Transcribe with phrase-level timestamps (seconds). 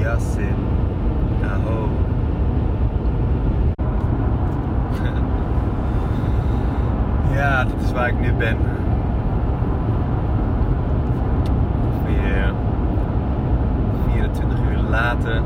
[7.34, 8.56] Ja, dit is waar ik nu ben.
[11.84, 12.54] Ongeveer
[14.12, 15.42] 24 uur later heb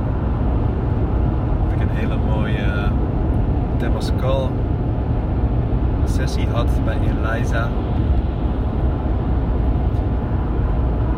[1.77, 2.89] ik een hele mooie
[3.77, 4.51] Temascal
[6.05, 7.69] sessie had bij Eliza.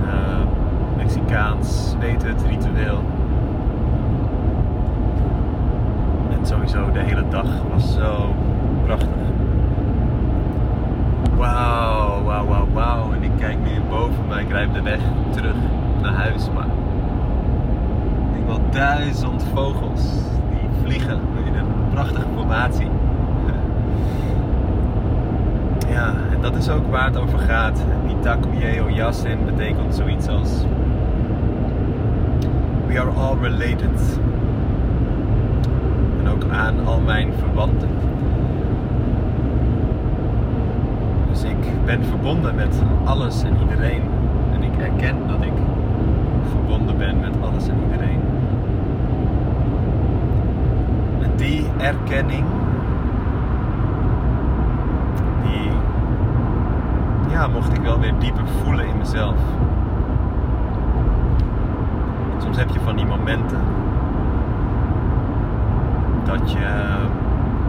[0.05, 0.47] Uh,
[0.97, 3.16] Mexicaans weet het ritueel.
[6.47, 8.35] Sowieso de hele dag was zo
[8.85, 9.09] prachtig.
[11.37, 13.13] Wauw, wauw, wauw, wauw.
[13.13, 14.43] En ik kijk nu boven mij.
[14.43, 14.99] Ik rijd de weg
[15.31, 15.55] terug
[16.03, 16.49] naar huis.
[16.55, 20.03] Maar ik denk wel duizend vogels
[20.51, 22.89] die vliegen in een prachtige formatie.
[25.89, 27.85] Ja, en dat is ook waar het over gaat.
[28.09, 30.51] Itakuye Yasin betekent zoiets als
[32.87, 34.19] We are all related.
[36.53, 37.89] Aan al mijn verwanten.
[41.31, 44.03] Dus ik ben verbonden met alles en iedereen.
[44.53, 45.53] En ik erken dat ik
[46.51, 48.21] verbonden ben met alles en iedereen.
[51.23, 52.45] En die erkenning,
[55.43, 55.71] die
[57.31, 59.37] ja, mocht ik wel weer dieper voelen in mezelf.
[62.39, 63.61] Soms heb je van die momenten
[66.27, 66.67] dat je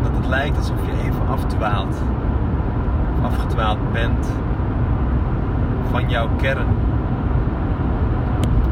[0.03, 1.95] dat het lijkt alsof je even afdwaalt
[3.21, 4.31] afgedwaald bent
[5.91, 6.67] van jouw kern.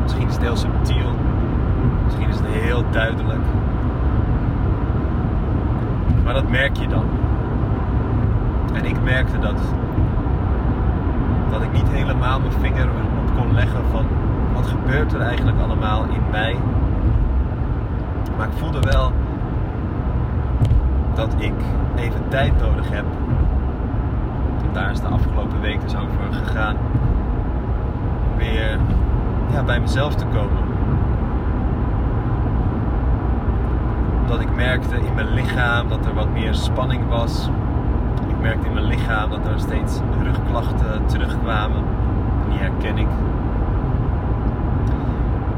[0.01, 1.09] Misschien is het heel subtiel,
[2.03, 3.45] misschien is het heel duidelijk.
[6.23, 7.05] Maar dat merk je dan.
[8.73, 9.59] En ik merkte dat.
[11.51, 14.05] Dat ik niet helemaal mijn vinger op kon leggen van
[14.53, 16.55] wat gebeurt er eigenlijk allemaal in mij.
[18.37, 19.11] Maar ik voelde wel
[21.15, 21.53] dat ik
[21.95, 23.05] even tijd nodig heb
[24.75, 26.75] daar is de afgelopen week dus over gegaan.
[28.37, 28.79] Weer
[29.51, 30.63] ja, bij mezelf te komen.
[34.21, 37.49] Omdat ik merkte in mijn lichaam dat er wat meer spanning was.
[38.27, 41.83] Ik merkte in mijn lichaam dat er steeds rugklachten terugkwamen.
[42.43, 43.07] En die herken ik.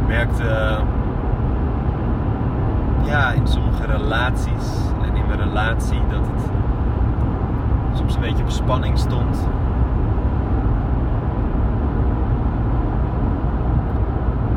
[0.01, 0.77] Ik merkte
[3.05, 4.87] ja, in sommige relaties
[5.35, 6.49] relatie dat het
[7.97, 9.47] soms een beetje op spanning stond.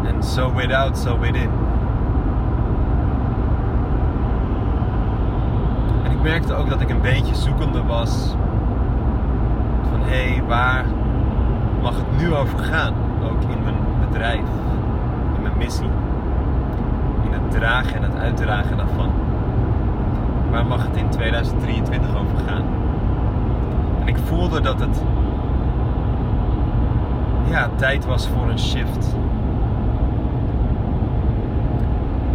[0.07, 1.51] En so without, so within.
[6.05, 8.35] En ik merkte ook dat ik een beetje zoekende was
[9.91, 10.85] van hé, hey, waar
[11.83, 12.95] mag het nu over gaan?
[13.23, 13.77] Ook in mijn
[14.09, 14.47] bedrijf,
[15.37, 15.91] in mijn missie,
[17.25, 19.20] in het dragen en het uitdragen daarvan.
[20.51, 22.65] Waar mag het in 2023 over gaan?
[24.01, 25.03] En ik voelde dat het
[27.51, 29.17] ja, tijd was voor een shift.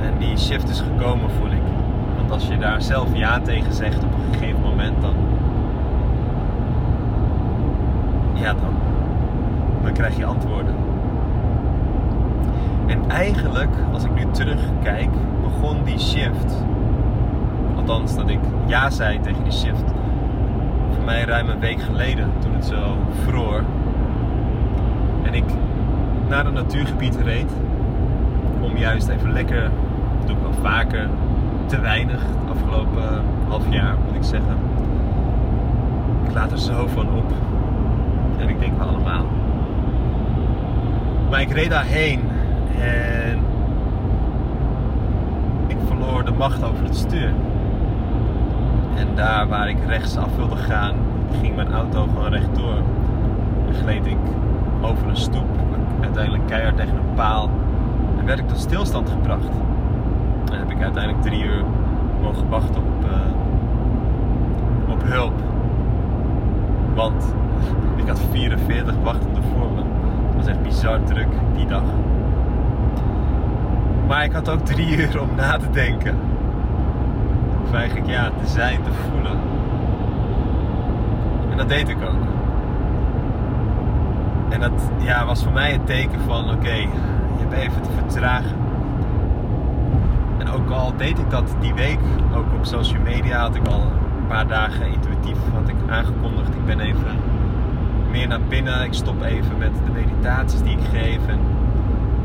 [0.01, 1.61] En die shift is gekomen, voel ik.
[2.17, 5.13] Want als je daar zelf ja tegen zegt op een gegeven moment, dan.
[8.33, 8.73] Ja, dan,
[9.83, 10.75] dan krijg je antwoorden.
[12.85, 15.09] En eigenlijk, als ik nu terugkijk,
[15.41, 16.64] begon die shift.
[17.90, 19.84] Althans, dat ik ja zei tegen die shift
[21.06, 23.63] mij ruim een week geleden, toen het zo vroor.
[25.23, 25.44] En ik
[26.29, 27.51] naar een natuurgebied reed.
[28.62, 29.61] Om juist even lekker,
[30.17, 31.09] dat doe ik wel vaker,
[31.66, 34.58] te weinig het afgelopen half jaar moet ik zeggen.
[36.28, 37.31] Ik laat er zo van op.
[38.38, 39.26] En ik denk wel allemaal.
[41.29, 42.22] Maar ik reed daarheen
[42.79, 43.40] en
[45.67, 47.34] ik verloor de macht over het stuur.
[48.95, 50.95] En daar waar ik rechtsaf wilde gaan,
[51.41, 52.77] ging mijn auto gewoon rechtdoor.
[53.67, 54.17] En gleed ik
[54.81, 55.57] over een stoep,
[56.01, 57.49] uiteindelijk keihard tegen een paal.
[58.17, 59.49] En werd ik tot stilstand gebracht.
[60.51, 61.63] En heb ik uiteindelijk drie uur
[62.21, 63.11] mogen wachten op, uh,
[64.91, 65.33] op hulp.
[66.93, 67.35] Want
[68.01, 69.81] ik had 44 wachtende voor me.
[70.27, 71.83] Het was echt bizar druk die dag.
[74.07, 76.15] Maar ik had ook drie uur om na te denken.
[77.66, 79.40] Of eigenlijk ja, te zijn, te voelen.
[81.52, 82.26] En dat deed ik ook.
[84.50, 86.88] En dat ja, was voor mij het teken van oké, je
[87.38, 88.58] hebt even te vertragen.
[90.38, 92.00] En ook al deed ik dat die week,
[92.35, 96.47] ook op social media had ik al een paar dagen intuïtief had ik aangekondigd.
[96.47, 97.17] Ik ben even
[98.12, 98.84] meer naar binnen.
[98.84, 101.28] Ik stop even met de meditaties die ik geef.
[101.28, 101.40] En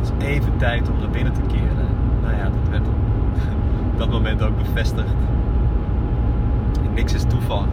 [0.01, 1.89] het is even tijd om naar binnen te keren.
[2.23, 3.10] Nou ja, dat werd op
[4.01, 5.15] dat moment ook bevestigd.
[6.95, 7.67] Niks is toeval,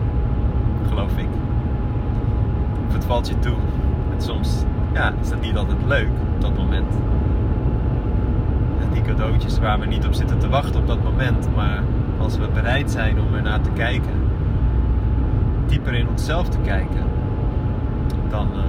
[0.88, 1.27] geloof ik.
[2.88, 3.56] Of het valt je toe.
[4.15, 4.63] En soms
[4.94, 6.94] ja, is dat niet altijd leuk op dat moment.
[8.94, 11.47] Die cadeautjes waar we niet op zitten te wachten op dat moment.
[11.56, 11.83] Maar
[12.18, 14.30] als we bereid zijn om er naar te kijken,
[15.68, 17.03] dieper in onszelf te kijken,
[18.30, 18.59] dan uh,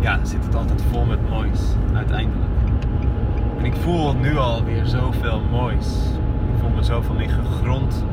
[0.00, 1.60] ja, zit het altijd vol met moois
[1.94, 2.69] uiteindelijk.
[3.70, 5.86] Ik voel nu alweer zoveel moois.
[6.52, 8.04] Ik voel me zoveel meer gegrond.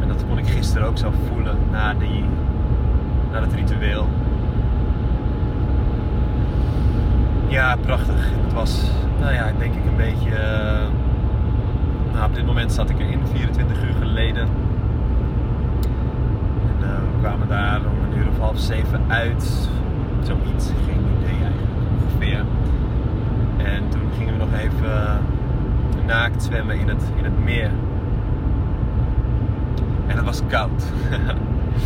[0.00, 2.24] En dat kon ik gisteren ook zo voelen na, die,
[3.30, 4.08] na het ritueel.
[7.48, 8.30] Ja, prachtig.
[8.44, 8.90] Het was,
[9.20, 10.30] nou ja, denk ik een beetje.
[10.30, 10.88] Uh,
[12.12, 14.48] nou, op dit moment zat ik erin, 24 uur geleden.
[16.66, 19.68] En uh, we kwamen daar om een uur of half zeven uit.
[20.22, 21.11] Zoiets, ongeveer.
[23.72, 25.20] En toen gingen we nog even
[26.06, 27.70] naakt zwemmen in het, in het meer.
[30.06, 30.82] En het was koud.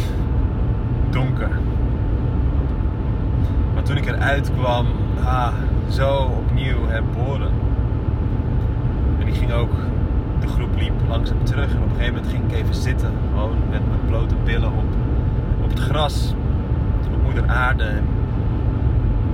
[1.11, 1.51] Donker.
[3.75, 4.87] Maar toen ik eruit kwam,
[5.25, 5.53] ah,
[5.89, 7.51] zo opnieuw herboren.
[9.19, 9.73] En ik ging ook,
[10.41, 11.71] de groep liep langzaam terug.
[11.71, 13.11] En op een gegeven moment ging ik even zitten.
[13.31, 14.95] Gewoon met mijn blote billen op,
[15.63, 16.35] op het gras.
[17.15, 17.91] Op moeder aarde.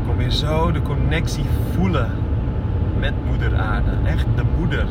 [0.01, 1.45] Ik kon weer zo de connectie
[1.75, 2.11] voelen
[3.03, 3.91] met moeder aarde.
[4.05, 4.87] Echt de moeder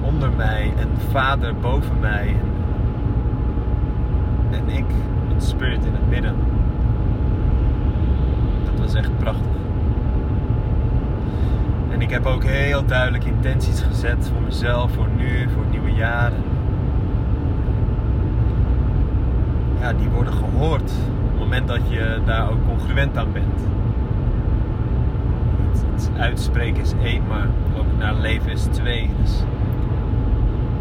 [0.00, 2.36] onder mij en vader boven mij.
[4.50, 4.84] En, ik,
[5.28, 6.34] het spirit in het midden.
[8.64, 9.46] Dat was echt prachtig.
[11.90, 15.92] En ik heb ook heel duidelijk intenties gezet voor mezelf, voor nu, voor het nieuwe
[15.92, 16.32] jaar.
[19.80, 20.92] Ja, die worden gehoord
[21.24, 23.60] op het moment dat je daar ook congruent aan bent.
[26.18, 27.46] Uitspreken is één, maar
[27.78, 29.10] ook naar leven is twee.
[29.22, 29.32] Dus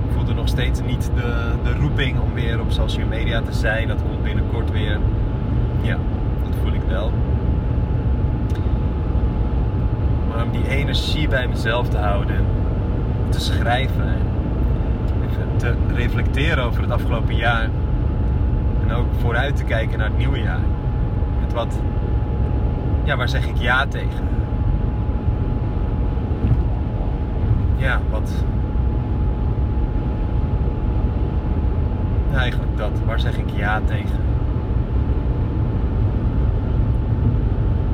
[0.07, 3.87] ik voelde nog steeds niet de, de roeping om weer op social media te zijn.
[3.87, 4.99] Dat komt binnenkort weer.
[5.81, 5.97] Ja,
[6.43, 7.11] dat voel ik wel.
[10.29, 12.45] Maar om die energie bij mezelf te houden,
[13.29, 17.69] te schrijven en te reflecteren over het afgelopen jaar.
[18.87, 20.61] En ook vooruit te kijken naar het nieuwe jaar.
[21.41, 21.79] Met wat,
[23.03, 24.36] ja, waar zeg ik ja tegen?
[27.77, 28.31] Ja, wat.
[32.31, 32.91] Ja, eigenlijk dat.
[33.05, 34.19] Waar zeg ik ja tegen?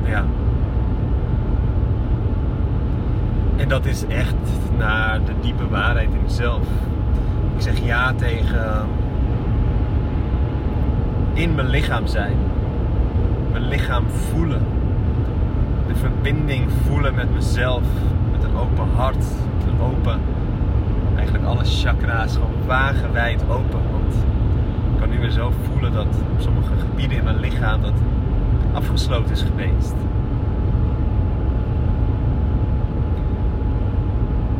[0.04, 0.24] Ja.
[3.56, 4.34] En dat is echt
[4.78, 6.66] naar de diepe waarheid in mezelf.
[7.56, 8.86] Ik zeg ja tegen
[11.32, 12.36] in mijn lichaam zijn.
[13.52, 14.62] Mijn lichaam voelen.
[15.86, 17.82] De verbinding voelen met mezelf.
[18.32, 19.24] Met een open hart.
[19.80, 20.20] Open.
[21.16, 23.80] Eigenlijk alle chakra's gewoon wagenwijd open.
[23.92, 24.14] Want
[24.92, 27.92] ik kan nu weer zo voelen dat op sommige gebieden in mijn lichaam dat
[28.72, 29.94] afgesloten is geweest.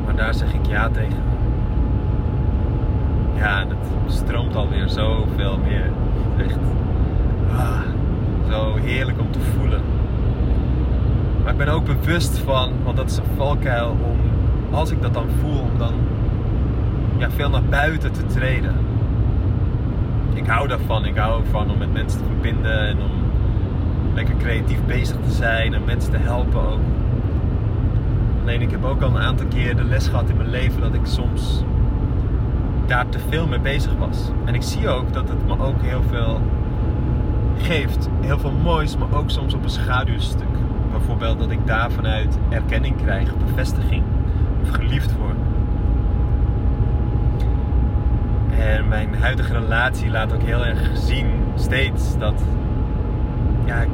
[0.05, 1.23] Maar daar zeg ik ja tegen.
[3.37, 5.91] Ja, het stroomt alweer zoveel meer.
[6.37, 6.59] Echt
[7.57, 7.81] ah,
[8.51, 9.81] zo heerlijk om te voelen.
[11.43, 14.19] Maar ik ben ook bewust van, want dat is een valkuil om,
[14.75, 15.93] als ik dat dan voel, om dan
[17.17, 18.75] ja, veel naar buiten te treden.
[20.35, 21.05] Ik hou daarvan.
[21.05, 23.11] Ik hou ervan om met mensen te verbinden en om
[24.15, 26.81] lekker creatief bezig te zijn en mensen te helpen ook.
[28.43, 30.95] Alleen ik heb ook al een aantal keer de les gehad in mijn leven dat
[30.95, 31.65] ik soms
[32.87, 34.31] daar te veel mee bezig was.
[34.45, 36.41] En ik zie ook dat het me ook heel veel
[37.59, 38.09] geeft.
[38.21, 40.49] Heel veel moois, maar ook soms op een schaduwstuk.
[40.91, 44.03] Bijvoorbeeld dat ik daar vanuit erkenning krijg, bevestiging
[44.65, 45.37] of geliefd word.
[48.59, 52.43] En mijn huidige relatie laat ook heel erg zien, steeds, dat
[53.65, 53.89] ja, ik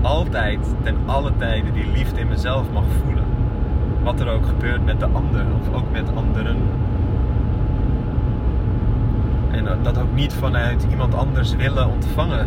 [0.00, 3.24] altijd, ten alle tijden, die liefde in mezelf mag voelen.
[4.02, 6.56] Wat er ook gebeurt met de ander of ook met anderen.
[9.50, 12.46] En dat ook niet vanuit iemand anders willen ontvangen.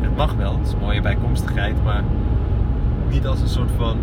[0.00, 2.02] Het mag wel, het is mooie bijkomstigheid, maar
[3.10, 3.96] niet als een soort van.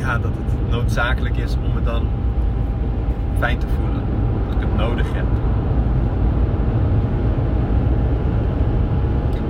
[0.00, 2.06] Ja, dat het noodzakelijk is om me dan
[3.38, 4.02] fijn te voelen.
[4.48, 5.24] Dat ik het nodig heb.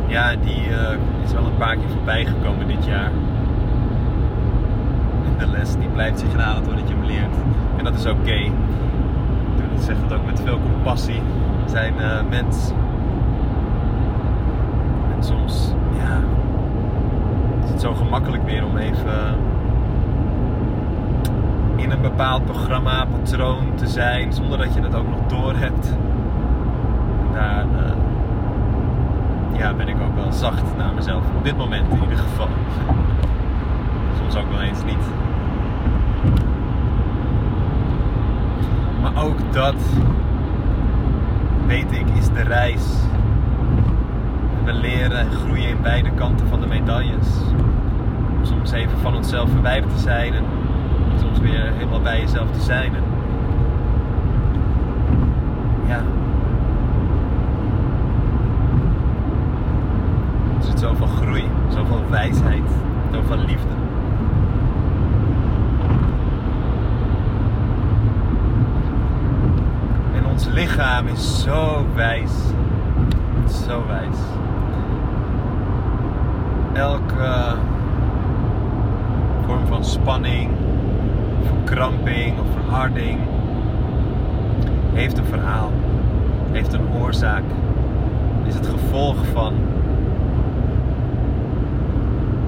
[0.06, 3.10] Ja, die uh, is wel een paar keer voorbij gekomen dit jaar.
[5.38, 7.34] De les die blijft zich herhalen totdat je hem leert.
[7.76, 8.20] En dat is oké.
[8.20, 8.52] Okay.
[9.74, 11.20] Ik zeg het ook met veel compassie.
[11.64, 12.70] We zijn uh, mens.
[15.16, 16.20] En soms, ja,
[17.64, 19.48] is het zo gemakkelijk weer om even
[21.82, 25.94] in een bepaald programma, patroon te zijn, zonder dat je het ook nog door hebt.
[27.32, 27.92] Daar uh,
[29.58, 31.22] ja, ben ik ook wel zacht naar mezelf.
[31.36, 32.48] Op dit moment in ieder geval.
[34.18, 35.04] Soms ook wel eens niet.
[39.02, 39.74] Maar ook dat,
[41.66, 42.84] weet ik, is de reis.
[44.64, 47.28] We leren en groeien in beide kanten van de medailles.
[48.36, 50.34] Om soms even van onszelf verwijderd te zijn
[51.34, 52.92] soms weer helemaal bij jezelf te zijn.
[55.86, 56.02] Ja.
[60.58, 62.70] Er zit zoveel groei, zoveel wijsheid,
[63.12, 63.74] zoveel liefde.
[70.14, 72.32] En ons lichaam is zo wijs.
[73.66, 74.18] Zo wijs.
[76.72, 77.56] Elke
[79.46, 80.50] vorm van spanning,
[81.46, 83.18] verkramping of verharding
[84.92, 85.72] heeft een verhaal,
[86.52, 87.42] heeft een oorzaak,
[88.46, 89.54] is het gevolg van.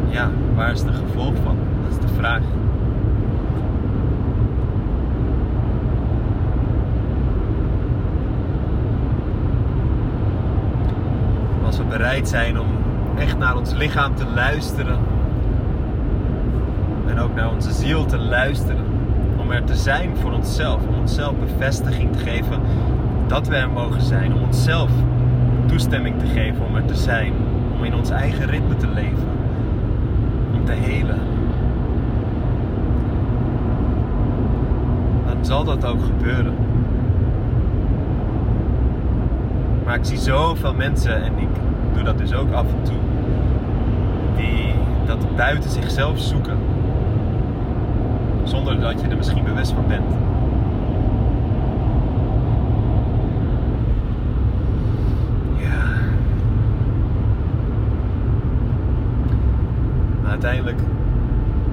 [0.08, 1.56] Ja, waar is het gevolg van?
[1.82, 2.42] Dat is de vraag.
[11.64, 12.66] Als we bereid zijn om
[13.18, 15.11] echt naar ons lichaam te luisteren en
[17.32, 18.84] ook naar onze ziel te luisteren.
[19.38, 20.86] Om er te zijn voor onszelf.
[20.86, 22.60] Om onszelf bevestiging te geven
[23.26, 24.34] dat we er mogen zijn.
[24.34, 24.90] Om onszelf
[25.66, 27.32] toestemming te geven om er te zijn.
[27.76, 29.28] Om in ons eigen ritme te leven.
[30.54, 31.18] Om te helen.
[35.26, 36.54] Dan zal dat ook gebeuren.
[39.84, 41.48] Maar ik zie zoveel mensen, en ik
[41.94, 42.98] doe dat dus ook af en toe,
[44.36, 44.74] die
[45.06, 46.71] dat buiten zichzelf zoeken
[48.44, 50.10] zonder dat je er misschien bewust van bent.
[55.56, 55.84] Ja.
[60.22, 60.80] Maar uiteindelijk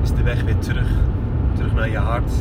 [0.01, 0.89] is de weg weer terug.
[1.53, 2.31] Terug naar je hart.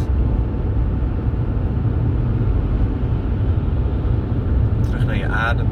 [4.80, 5.66] Terug naar je adem.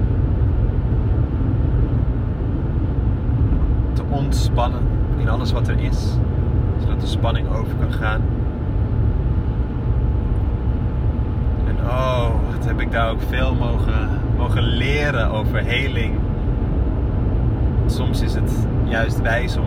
[3.93, 4.83] Te ontspannen
[5.17, 6.17] in alles wat er is.
[6.81, 8.36] Zodat de spanning over kan gaan.
[11.87, 16.19] Oh, wat heb ik daar ook veel mogen, mogen leren over heling.
[17.87, 19.67] Soms is het juist wijs om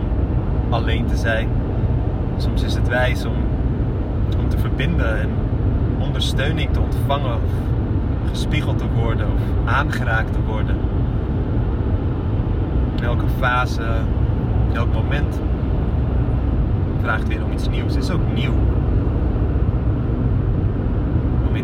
[0.70, 1.48] alleen te zijn.
[2.36, 3.36] Soms is het wijs om,
[4.38, 5.28] om te verbinden en
[5.98, 7.34] ondersteuning te ontvangen.
[7.34, 7.50] Of
[8.30, 10.76] gespiegeld te worden of aangeraakt te worden.
[13.02, 13.86] Elke fase,
[14.72, 15.40] elk moment
[17.00, 17.94] vraagt weer om iets nieuws.
[17.94, 18.54] Het is ook nieuw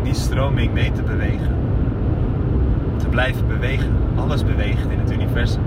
[0.07, 1.55] die stroming mee te bewegen.
[2.97, 3.91] Te blijven bewegen.
[4.15, 5.61] Alles beweegt in het universum.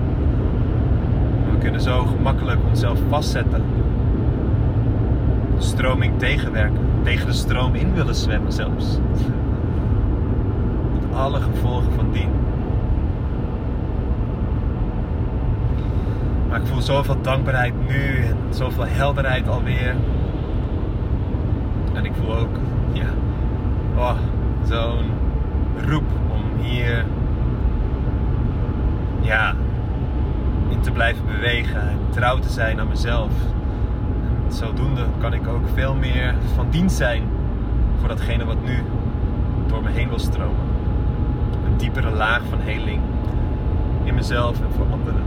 [1.51, 3.63] we kunnen zo gemakkelijk onszelf vastzetten.
[5.55, 6.79] De stroming tegenwerken.
[7.03, 8.97] Tegen de stroom in willen zwemmen zelfs.
[10.93, 12.29] Met alle gevolgen van dien.
[16.49, 19.95] Maar ik voel zoveel dankbaarheid nu en zoveel helderheid alweer.
[21.93, 22.55] En ik voel ook,
[22.93, 23.07] ja,
[23.97, 24.17] oh,
[24.67, 25.11] zo'n
[25.87, 27.05] roep om hier
[29.21, 29.55] ja,
[30.69, 33.31] in te blijven bewegen en trouw te zijn aan mezelf.
[34.45, 37.23] En zodoende kan ik ook veel meer van dienst zijn
[37.99, 38.83] voor datgene wat nu
[39.67, 40.69] door me heen wil stromen.
[41.65, 43.01] Een diepere laag van heling
[44.03, 45.23] in mezelf en voor anderen.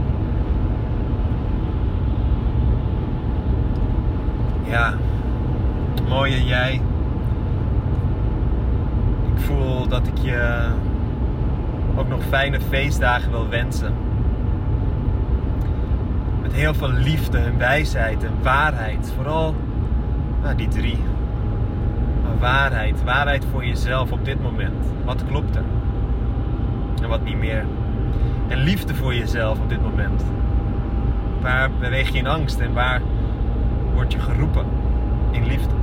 [4.63, 4.95] Ja,
[6.09, 6.81] mooie jij
[9.45, 10.69] voel dat ik je
[11.97, 13.95] ook nog fijne feestdagen wil wensen.
[16.43, 19.13] Met heel veel liefde en wijsheid en waarheid.
[19.17, 19.55] Vooral
[20.43, 20.99] nou, die drie.
[22.23, 23.05] Maar waarheid.
[23.05, 24.87] Waarheid voor jezelf op dit moment.
[25.05, 25.65] Wat klopt er?
[27.03, 27.65] En wat niet meer.
[28.49, 30.25] En liefde voor jezelf op dit moment.
[31.41, 33.01] Waar beweeg je in angst en waar
[33.95, 34.67] word je geroepen
[35.31, 35.75] in liefde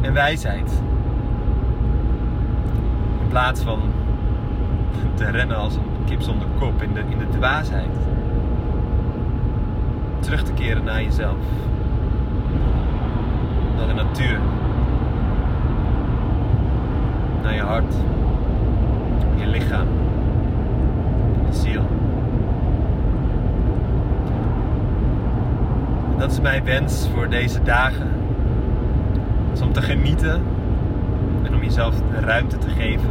[0.00, 0.82] en wijsheid.
[3.30, 3.80] In plaats van
[5.14, 7.96] te rennen als een kip zonder kop in de, in de dwaasheid.
[10.20, 11.36] Terug te keren naar jezelf.
[13.76, 14.38] Naar de natuur.
[17.42, 17.94] Naar je hart.
[19.36, 19.86] Je lichaam.
[21.50, 21.86] Je ziel.
[26.18, 28.08] Dat is mijn wens voor deze dagen.
[29.62, 30.42] Om te genieten
[31.70, 33.10] jezelf ruimte te geven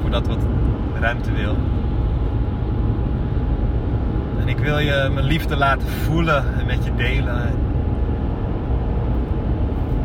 [0.00, 0.38] voor dat wat
[1.00, 1.56] ruimte wil.
[4.40, 7.50] En ik wil je mijn liefde laten voelen en met je delen.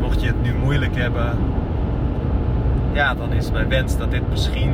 [0.00, 1.38] Mocht je het nu moeilijk hebben,
[2.92, 4.72] ja, dan is mijn wens dat dit misschien,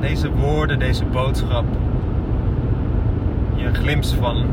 [0.00, 1.64] deze woorden, deze boodschap,
[3.54, 4.46] je een glimp van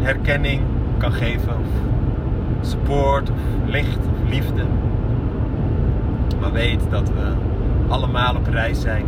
[0.00, 0.62] herkenning
[0.98, 1.68] kan geven, of
[2.68, 4.62] support, of licht, of liefde.
[6.40, 7.32] Maar weet dat we
[7.88, 9.04] allemaal op reis zijn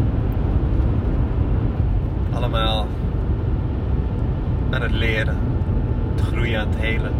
[2.33, 2.87] allemaal
[4.71, 5.37] aan het leren,
[6.15, 7.13] te groeien, aan het helen.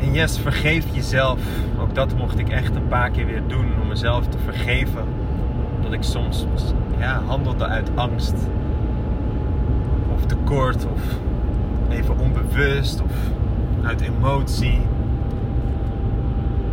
[0.00, 1.40] En yes, vergeef jezelf.
[1.80, 5.04] Ook dat mocht ik echt een paar keer weer doen om mezelf te vergeven.
[5.82, 6.46] Dat ik soms
[6.98, 8.34] ja, handelde uit angst.
[10.14, 11.00] Of tekort, of
[11.88, 13.12] even onbewust, of
[13.82, 14.80] uit emotie.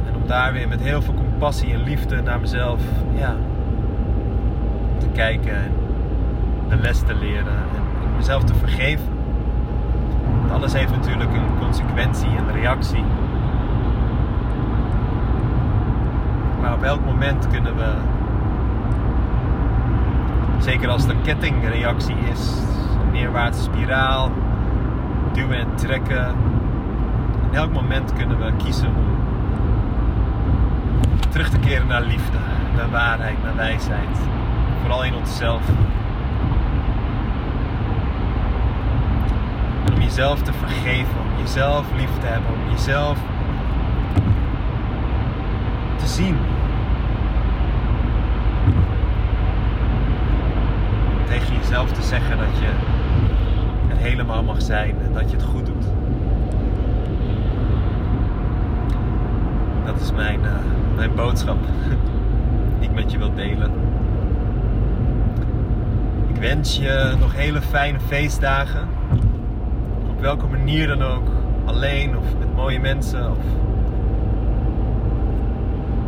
[0.08, 2.82] En om daar weer met heel veel compassie en liefde naar mezelf
[3.14, 3.36] ja,
[4.98, 5.72] te kijken en
[6.70, 7.54] de les te leren
[8.04, 9.08] en mezelf te vergeven.
[10.40, 13.04] Want alles heeft natuurlijk een consequentie en een reactie.
[16.62, 17.94] Maar op elk moment kunnen we,
[20.58, 22.62] zeker als een kettingreactie is,
[23.06, 24.32] een neerwaartse spiraal,
[25.32, 26.28] duwen en trekken.
[27.52, 29.15] In elk moment kunnen we kiezen om
[31.36, 32.38] terug te keren naar liefde,
[32.76, 34.18] naar waarheid, naar wijsheid.
[34.82, 35.62] Vooral in onszelf.
[39.94, 43.18] om jezelf te vergeven, om jezelf lief te hebben, om jezelf
[45.98, 46.38] te zien.
[51.28, 52.70] Tegen jezelf te zeggen dat je
[53.90, 55.86] er helemaal mag zijn en dat je het goed doet.
[59.86, 60.52] Dat is mijn, uh,
[60.96, 61.58] mijn boodschap
[62.80, 63.72] die ik met je wil delen.
[66.28, 68.88] Ik wens je nog hele fijne feestdagen
[70.26, 71.28] welke manier dan ook,
[71.66, 73.32] alleen of met mooie mensen.
[73.32, 73.38] Of...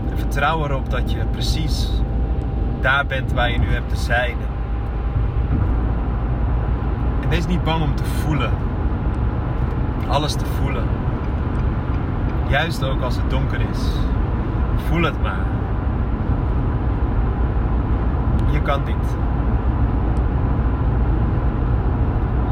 [0.09, 1.89] En vertrouw erop dat je precies
[2.81, 4.37] daar bent waar je nu hebt te zijn.
[7.21, 8.51] En wees niet bang om te voelen.
[10.07, 10.83] Alles te voelen.
[12.49, 13.79] Juist ook als het donker is.
[14.87, 15.45] Voel het maar.
[18.51, 18.95] Je kan dit.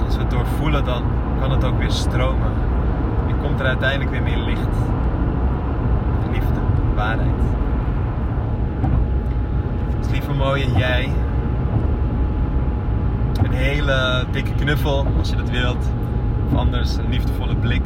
[0.05, 1.03] Als we het doorvoelen dan
[1.39, 2.51] kan het ook weer stromen.
[3.27, 4.75] En komt er uiteindelijk weer meer licht.
[6.31, 6.60] Liefde,
[6.95, 7.41] waarheid.
[9.99, 11.10] Dus lieve mooie jij.
[13.43, 15.91] Een hele dikke knuffel als je dat wilt.
[16.51, 17.84] Of anders een liefdevolle blik.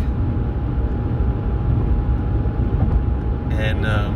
[3.60, 4.08] En uh,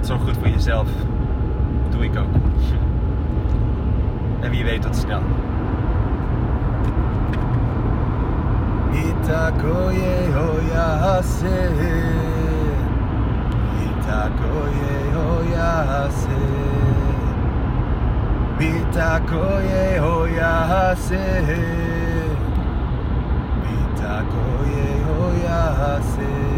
[0.00, 0.88] zorg goed voor jezelf.
[1.82, 2.34] Dat doe ik ook.
[4.40, 5.20] En wie weet tot snel.
[9.30, 11.56] itakoye hoyase
[13.86, 16.40] itakoye hoyase
[18.70, 21.24] itakoye hoyase
[23.76, 26.49] itakoye hoyase